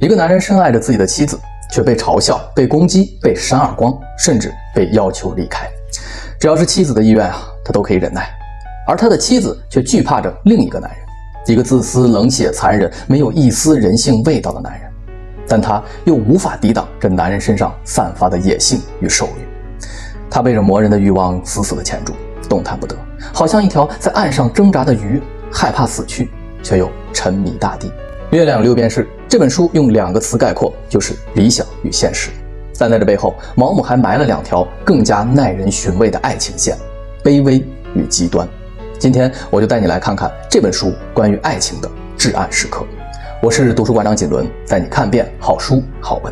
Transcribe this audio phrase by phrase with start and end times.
[0.00, 1.36] 一个男人深爱着自己的妻子，
[1.72, 5.68] 却被嘲笑、被攻击、被扇耳光，甚至被要求离开。
[6.38, 8.30] 只要是妻子的意愿啊，他都可以忍耐。
[8.86, 11.00] 而他的妻子却惧怕着另一个男人，
[11.48, 14.88] 一个自私、冷血、残忍、没有一丝人性味道的男人。
[15.48, 19.84] 但他又无法抵挡这男人身上散发的野性与兽欲。
[20.30, 22.12] 他被这魔人的欲望死死地钳住，
[22.48, 22.94] 动弹不得，
[23.34, 25.20] 好像一条在岸上挣扎的鱼，
[25.50, 26.30] 害怕死去，
[26.62, 27.88] 却又沉迷大地。
[28.30, 32.28] 《月亮六便士》这本书用两个词概括，就是理想与现实。
[32.78, 36.76] 但在这背后，毛姆还埋了两条更加耐人寻味的爱情线：
[37.24, 38.46] 卑微与极端。
[38.98, 42.84] 今天我就带你来看看这本书关于爱情的至暗时刻。
[43.42, 46.30] 我是读书馆长锦纶，带你看遍好书好文。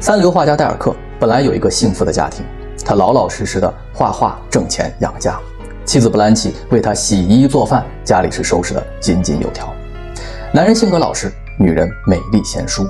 [0.00, 2.46] 三流画家戴尔克本来有一个幸福的家庭，
[2.82, 5.38] 他老老实实的画画挣钱养家，
[5.84, 9.70] 妻子布兰奇为他洗衣做饭，家里是收拾的井井有条。
[10.56, 12.88] 男人性格老实，女人美丽贤淑。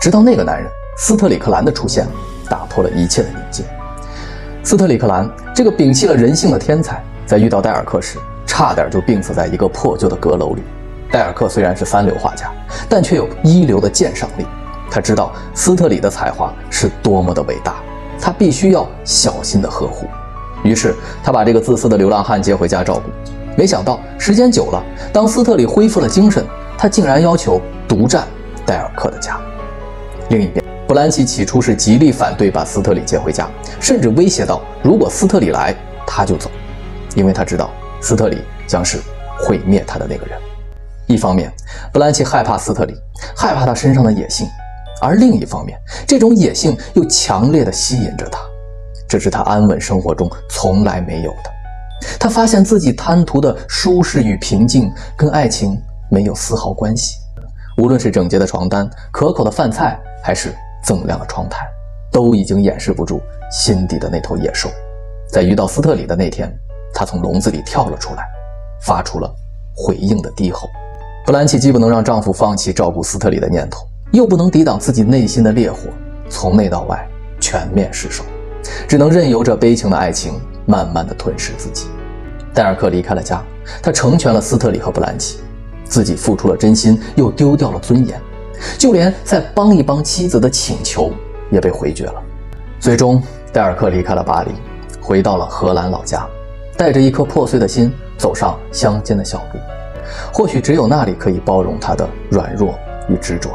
[0.00, 2.06] 直到那个男人斯特里克兰的出现，
[2.48, 3.66] 打破了一切的宁静。
[4.62, 10.62] 斯特里克兰这个摒弃了人性的天才，在遇到戴尔克时，差点就病死在一个破旧的阁楼里。
[11.10, 12.52] 戴尔克虽然是三流画家，
[12.88, 14.46] 但却有一流的鉴赏力。
[14.88, 17.74] 他知道斯特里的才华是多么的伟大，
[18.20, 20.06] 他必须要小心的呵护。
[20.62, 23.10] 于是他把这个自私的流浪汉接回家照顾。
[23.56, 24.80] 没想到时间久了，
[25.12, 26.46] 当斯特里恢复了精神。
[26.78, 28.24] 他竟然要求独占
[28.64, 29.36] 戴尔克的家。
[30.30, 33.48] 另一边，布兰奇起初是极力反对把斯特里接回家，
[33.80, 35.74] 甚至威胁到，如果斯特里来，
[36.06, 36.48] 他就走，
[37.16, 37.68] 因为他知道
[38.00, 39.00] 斯特里将是
[39.40, 40.38] 毁灭他的那个人。
[41.08, 41.52] 一方面，
[41.92, 42.94] 布兰奇害怕斯特里，
[43.36, 44.46] 害怕他身上的野性；
[45.02, 48.38] 而另一方面，这种野性又强烈的吸引着他，
[49.08, 51.50] 这是他安稳生活中从来没有的。
[52.20, 55.82] 他发现自己贪图的舒适与平静，跟爱情。
[56.10, 57.16] 没有丝毫关系。
[57.76, 60.52] 无论是整洁的床单、可口的饭菜，还是
[60.84, 61.64] 锃亮的窗台，
[62.10, 64.68] 都已经掩饰不住心底的那头野兽。
[65.28, 66.52] 在遇到斯特里的那天，
[66.92, 68.24] 他从笼子里跳了出来，
[68.80, 69.32] 发出了
[69.76, 70.68] 回应的低吼。
[71.24, 75.90] 布兰奇既不能让丈夫放弃照顾斯特里的念头，又不能抵挡自己内心的烈火，
[76.28, 77.06] 从内到外
[77.38, 78.24] 全面失守，
[78.88, 81.86] 只能任由这悲情的爱情慢慢的吞噬自己。
[82.52, 83.40] 戴尔克离开了家，
[83.82, 85.38] 他成全了斯特里和布兰奇。
[85.88, 88.20] 自己付出了真心，又丢掉了尊严，
[88.76, 91.10] 就连再帮一帮妻子的请求
[91.50, 92.22] 也被回绝了。
[92.78, 93.22] 最终，
[93.52, 94.50] 戴尔克离开了巴黎，
[95.00, 96.26] 回到了荷兰老家，
[96.76, 99.60] 带着一颗破碎的心走上乡间的小路。
[100.32, 102.78] 或许只有那里可以包容他的软弱
[103.08, 103.50] 与执着。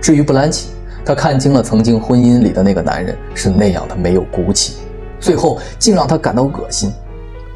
[0.00, 0.70] 至于布兰奇，
[1.04, 4.76] 他看清了曾经婚姻里的那个男人是那样的没有骨气，
[5.20, 6.92] 最后竟让他感到恶心。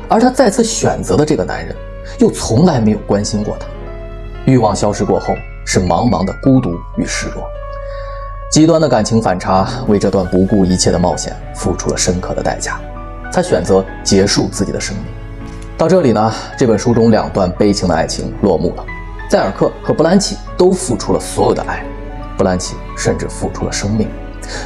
[0.09, 1.75] 而他再次选择的这个男人，
[2.19, 3.67] 又从来没有关心过他。
[4.47, 5.35] 欲望消失过后，
[5.65, 7.45] 是茫茫的孤独与失落。
[8.49, 12.81] 极端的感情反差，为这段不顾一切的冒险付出了深刻的代价。
[13.33, 15.05] 他选择结束自己的生命。
[15.77, 18.85] 到这里呢，这本书中两段悲情的爱情落幕了。
[19.29, 21.85] 戴尔克和布兰奇都付出了所有的爱，
[22.39, 24.09] 布兰奇甚至付出了生命。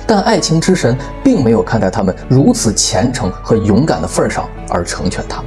[0.06, 5.46] 但爱情之神并没有看在他们如此虔诚和勇敢的份上而成全他们。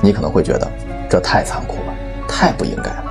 [0.00, 0.66] 你可能会觉得
[1.10, 1.94] 这太残酷了，
[2.26, 3.04] 太不应该了。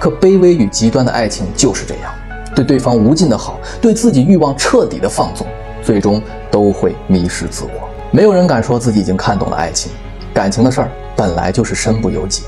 [0.00, 2.12] 可卑微与极端的爱情就是这样，
[2.54, 5.46] 对对方无尽的好，对自己欲望彻底的放纵，
[5.82, 7.88] 最终都会迷失自我。
[8.10, 9.90] 没有人敢说自己已经看懂了爱情，
[10.32, 12.44] 感情的事儿本来就是身不由己。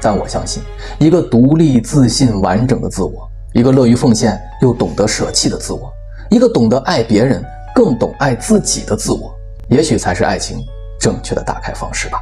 [0.00, 0.62] 但我相信，
[0.98, 5.92] 一个独立、自信、完整的自我，一个乐于奉献又懂得舍弃的自我，
[6.30, 9.34] 一个懂得爱别人更懂爱自己的自我，
[9.68, 10.64] 也许才是爱情
[11.00, 12.20] 正确的打开方式吧。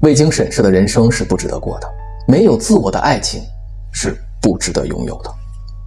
[0.00, 1.86] 未经审视的人生是不值得过的。
[2.26, 3.42] 没有自我的爱情
[3.92, 5.34] 是不值得拥有的。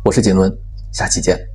[0.04, 0.52] 我是杰伦，
[0.92, 1.55] 下期见。